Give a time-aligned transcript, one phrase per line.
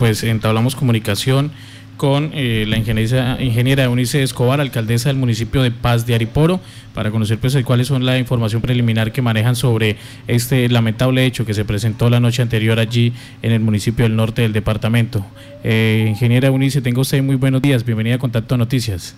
[0.00, 1.52] Pues entablamos comunicación
[1.96, 6.58] con eh, la ingeniera, ingeniera Eunice Escobar, alcaldesa del municipio de Paz de Ariporo,
[6.92, 9.96] para conocer pues cuáles son la información preliminar que manejan sobre
[10.26, 13.12] este lamentable hecho que se presentó la noche anterior allí
[13.42, 15.24] en el municipio del norte del departamento.
[15.62, 19.14] Eh, ingeniera Eunice, tengo usted muy buenos días, bienvenida a Contacto Noticias.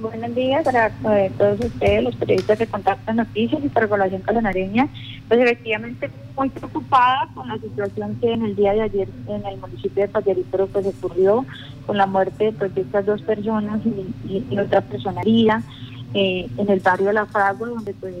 [0.00, 4.88] Buenos días para eh, todos ustedes, los periodistas de Contacto Noticias y para Población Calonareña.
[5.28, 9.58] Pues efectivamente muy preocupada con la situación que en el día de ayer en el
[9.58, 11.44] municipio de Payaritoro pues ocurrió
[11.86, 15.62] con la muerte pues, de estas dos personas y, otra persona herida
[16.14, 18.14] eh, en el barrio de La Fragua, donde pues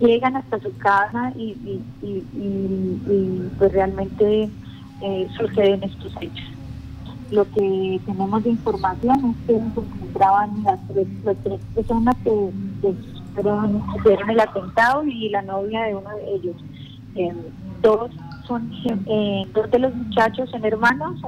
[0.00, 1.80] llegan hasta su casa y,
[3.58, 4.50] pues realmente
[5.00, 6.57] eh, suceden estos hechos.
[7.30, 11.06] Lo que tenemos de información es que se encontraban las tres,
[11.74, 12.50] personas que,
[13.34, 13.82] fueron,
[14.30, 16.56] el atentado y la novia de uno de ellos.
[17.14, 17.32] Eh,
[17.82, 18.10] dos
[18.46, 21.20] son eh, dos de los muchachos son hermanos,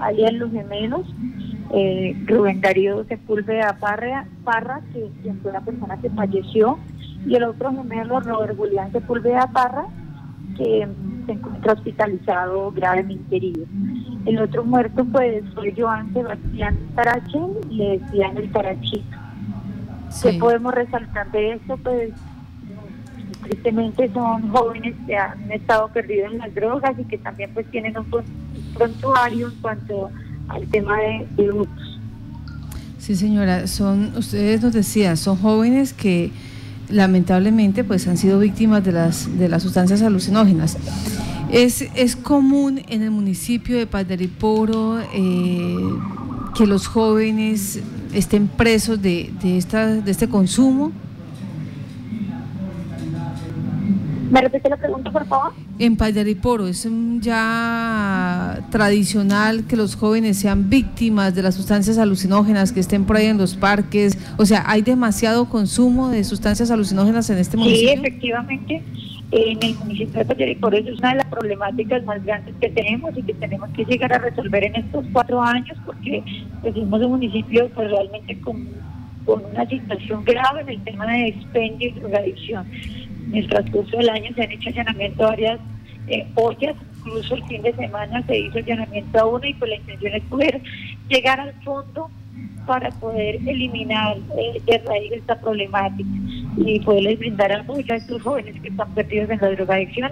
[0.00, 1.06] alias los gemelos.
[1.70, 5.10] Eh, Rubén Darío Sepúlveda Parra, Parra que,
[5.42, 6.78] fue la persona que falleció,
[7.26, 9.86] y el otro gemelo, Robert Julián Sepúlveda Parra,
[10.56, 10.88] que
[11.26, 13.64] se encuentra hospitalizado gravemente herido.
[14.24, 17.38] El otro muerto pues fue Joan Sebastián Tarache,
[17.70, 19.16] le decían el Tarachito.
[20.22, 21.76] ¿Qué podemos resaltar de esto?
[21.76, 22.12] Pues
[23.42, 27.96] tristemente son jóvenes que han estado perdidos en las drogas y que también pues tienen
[27.96, 28.06] un
[28.74, 30.10] prontuario en cuanto
[30.48, 31.66] al tema de, de
[32.98, 36.32] Sí, señora, son ustedes nos decían, son jóvenes que
[36.88, 40.76] lamentablemente pues han sido víctimas de las de las sustancias alucinógenas.
[41.50, 45.76] Es, es común en el municipio de Padariporo eh,
[46.56, 47.80] que los jóvenes
[48.12, 50.90] estén presos de, de, esta, de este consumo.
[54.30, 55.65] ¿Me repite la pregunta, por favor?
[55.78, 56.88] En Padariporo es
[57.20, 63.26] ya tradicional que los jóvenes sean víctimas de las sustancias alucinógenas, que estén por ahí
[63.26, 64.16] en los parques.
[64.38, 67.90] O sea, ¿hay demasiado consumo de sustancias alucinógenas en este municipio?
[67.90, 68.82] Sí, efectivamente
[69.32, 73.16] en el municipio de por eso es una de las problemáticas más grandes que tenemos
[73.16, 76.22] y que tenemos que llegar a resolver en estos cuatro años porque
[76.62, 78.68] pues, somos un municipio pues, realmente con,
[79.24, 82.66] con una situación grave en el tema de expendio y drogadicción.
[83.26, 85.60] En el transcurso del año se han hecho allanamientos a varias
[86.08, 89.76] eh, ollas, incluso el fin de semana se hizo allanamiento a una y pues la
[89.76, 90.60] intención es poder
[91.08, 92.10] llegar al fondo
[92.66, 96.08] para poder eliminar eh, de raíz esta problemática
[96.56, 100.10] y poderles brindar apoyo a estos jóvenes que están perdidos en la drogadicción.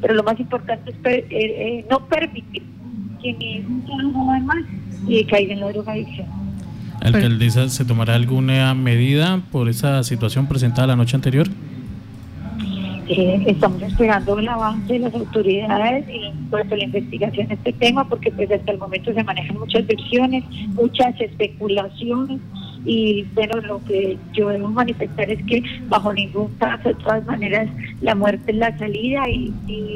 [0.00, 2.62] Pero lo más importante es eh, eh, no permitir
[3.22, 4.64] que ningún joven más
[5.30, 6.26] caiga en la drogadicción.
[7.00, 11.48] Alcaldesa, ¿se tomará alguna medida por esa situación presentada la noche anterior?
[13.06, 18.08] Eh, estamos esperando el avance de las autoridades y pues la investigación de este tema
[18.08, 20.42] porque pues hasta el momento se manejan muchas versiones,
[20.74, 22.40] muchas especulaciones
[22.86, 27.68] y pero lo que yo debo manifestar es que bajo ningún caso de todas maneras
[28.00, 29.52] la muerte es la salida y,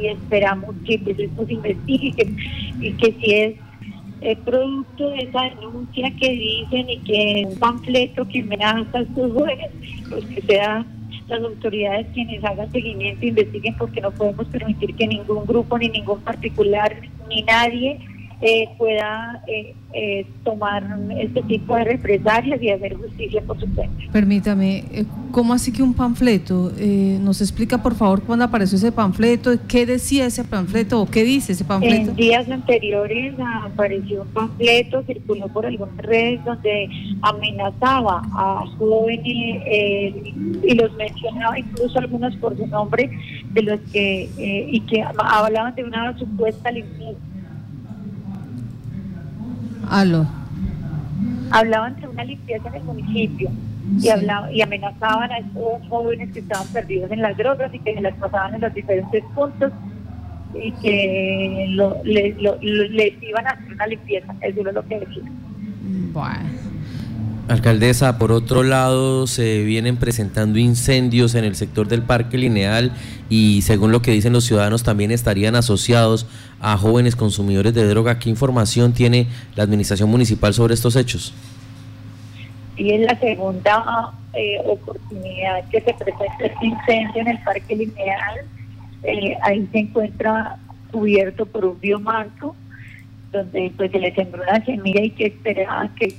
[0.09, 2.15] esperamos que pues esto se investigue
[2.81, 3.55] y que, si es
[4.21, 9.33] el producto de esa denuncia que dicen y que un panfleto que amenaza a estos
[9.33, 9.71] jóvenes,
[10.11, 10.85] pues que sea
[11.29, 15.89] las autoridades quienes hagan seguimiento e investiguen porque no podemos permitir que ningún grupo ni
[15.89, 16.97] ningún particular
[17.29, 18.01] ni nadie
[18.41, 20.85] eh, pueda eh, eh, tomar
[21.19, 24.05] este tipo de represalias y hacer justicia por su cuenta.
[24.13, 24.85] Permítame,
[25.33, 26.71] ¿cómo así que un panfleto?
[27.21, 29.51] ¿Nos explica por favor cuándo apareció ese panfleto?
[29.67, 32.11] ¿Qué decía ese panfleto o qué dice ese panfleto?
[32.11, 33.35] En días anteriores
[33.65, 36.89] apareció un panfleto, circuló por algunas redes donde
[37.23, 40.15] amenazaba a jóvenes
[40.63, 43.11] y los mencionaba incluso algunos por su nombre
[43.53, 44.29] de los que
[44.71, 47.19] y que hablaban de una supuesta limpieza
[51.51, 53.51] Hablaban de una limpieza en el municipio
[54.01, 57.95] y, hablaban, y amenazaban a estos jóvenes que estaban perdidos en las drogas y que
[57.95, 59.73] se las pasaban en los diferentes puntos
[60.55, 61.67] y que
[62.03, 64.35] les iban a hacer una limpieza.
[64.41, 65.33] Eso es lo que decían.
[66.13, 66.68] Bueno.
[67.49, 72.93] Alcaldesa, por otro lado, se vienen presentando incendios en el sector del Parque Lineal
[73.31, 76.27] y según lo que dicen los ciudadanos también estarían asociados
[76.61, 78.19] a jóvenes consumidores de droga.
[78.19, 81.33] ¿Qué información tiene la Administración Municipal sobre estos hechos?
[82.77, 88.41] Y es la segunda eh, oportunidad que se presenta este incendio en el Parque Lineal.
[89.05, 90.59] Eh, ahí se encuentra
[90.93, 92.55] cubierto por un biomarco
[93.33, 96.15] donde pues se le sembró una semilla y que esperaba que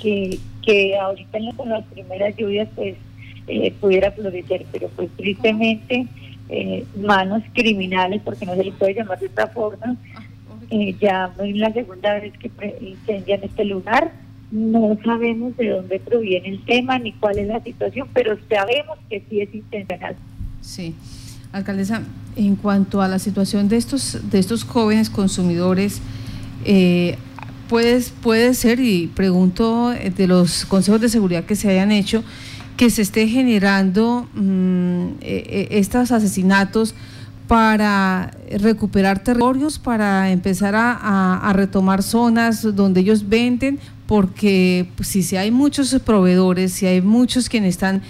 [0.00, 2.96] que, que ahorita con las primeras lluvias pues
[3.46, 6.06] eh, pudiera florecer, pero pues tristemente
[6.48, 9.96] eh, manos criminales, porque no se le puede llamar de otra forma,
[10.70, 12.50] eh, ya es la segunda vez que
[12.80, 14.12] incendian este lugar.
[14.50, 19.22] No sabemos de dónde proviene el tema ni cuál es la situación, pero sabemos que
[19.28, 20.16] sí es intencional.
[20.62, 20.94] Sí.
[21.52, 22.02] Alcaldesa,
[22.36, 26.02] en cuanto a la situación de estos, de estos jóvenes consumidores,
[26.64, 27.16] eh,
[27.68, 32.24] puede, ser, y pregunto eh, de los consejos de seguridad que se hayan hecho,
[32.76, 36.94] que se esté generando mm, eh, estos asesinatos
[37.46, 45.50] para recuperar territorios, para empezar a, retomar zonas donde ellos venden, porque pues, si, hay
[45.50, 48.02] muchos proveedores, si hay muchos quienes están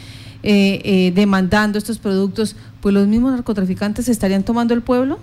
[0.43, 5.21] demandando estos productos, pues los mismos narcotraficantes estarían tomando el pueblo?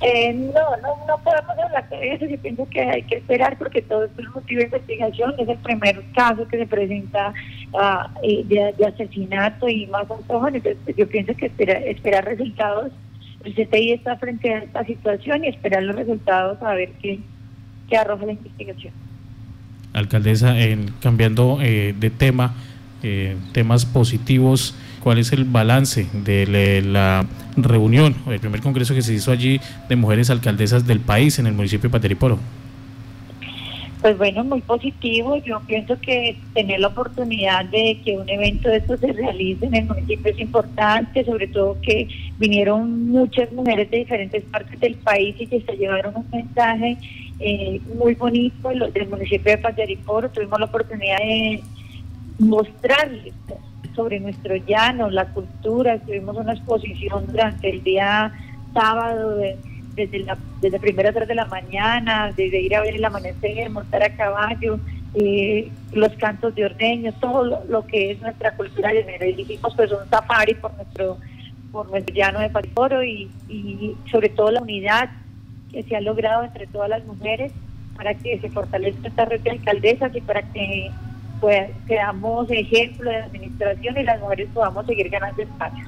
[0.00, 2.26] Eh, no, no, no podemos hablar de eso.
[2.26, 5.34] Yo pienso que hay que esperar porque todo es un motivo de investigación.
[5.38, 7.32] Es el primer caso que se presenta
[8.22, 12.92] eh, de, asesinato y más un Entonces, yo pienso que espera, esperar resultados.
[13.44, 17.18] El CTI está frente a esta situación y esperar los resultados a ver qué,
[17.88, 18.92] qué arroja la investigación.
[19.92, 22.54] Alcaldesa, en, cambiando eh, de tema,
[23.52, 24.74] temas positivos
[25.08, 27.24] cuál es el balance de la
[27.56, 29.58] reunión o el primer congreso que se hizo allí
[29.88, 32.38] de mujeres alcaldesas del país en el municipio de Pateriporo.
[34.02, 35.38] Pues bueno, muy positivo.
[35.38, 39.76] Yo pienso que tener la oportunidad de que un evento de estos se realice en
[39.76, 42.06] el municipio es importante, sobre todo que
[42.38, 46.98] vinieron muchas mujeres de diferentes partes del país y que se llevaron un mensaje
[47.40, 50.28] eh, muy bonito del municipio de Pateriporo.
[50.28, 51.62] Tuvimos la oportunidad de
[52.38, 53.32] mostrarles
[53.98, 55.98] sobre nuestro llano, la cultura.
[55.98, 58.32] Tuvimos una exposición durante el día
[58.72, 59.40] sábado
[59.96, 64.04] desde, la, desde primeras horas de la mañana, desde ir a ver el amanecer, montar
[64.04, 64.78] a caballo,
[65.14, 70.08] eh, los cantos de ordeños, todo lo, que es nuestra cultura y Hicimos pues un
[70.08, 71.18] safari por nuestro
[71.72, 75.10] por nuestro llano de Paliporo y, y sobre todo la unidad
[75.72, 77.52] que se ha logrado entre todas las mujeres
[77.96, 80.90] para que se fortalezca esta red de alcaldesas y para que
[81.40, 85.84] pues seamos ejemplo de administración y las mujeres podamos seguir ganando espacio.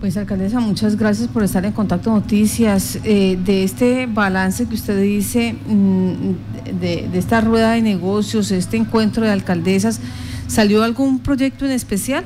[0.00, 3.00] Pues alcaldesa, muchas gracias por estar en contacto noticias.
[3.04, 6.32] Eh, de este balance que usted dice, mm,
[6.80, 10.00] de, de, esta rueda de negocios, este encuentro de alcaldesas,
[10.48, 12.24] ¿salió algún proyecto en especial?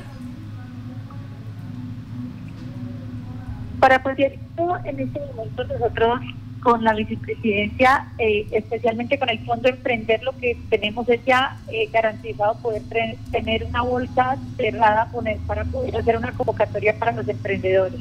[3.79, 6.19] Para proyecto, en este momento nosotros
[6.61, 11.89] con la vicepresidencia, eh, especialmente con el Fondo Emprender, lo que tenemos es ya eh,
[11.91, 12.83] garantizado poder
[13.31, 17.99] tener una bolsa cerrada poner, para poder hacer una convocatoria para los emprendedores.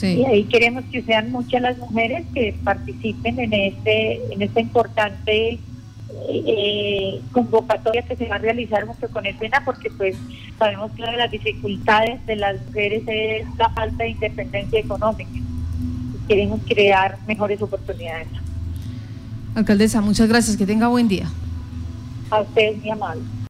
[0.00, 5.58] Y ahí queremos que sean muchas las mujeres que participen en este, en esta importante
[6.28, 10.16] eh, convocatoria que se va a realizar junto con el SENA, porque pues
[10.58, 15.28] sabemos que una de las dificultades de las mujeres es la falta de independencia económica
[16.26, 18.28] queremos crear mejores oportunidades.
[19.54, 21.28] Alcaldesa, muchas gracias, que tenga buen día.
[22.30, 23.22] A usted, mi amable.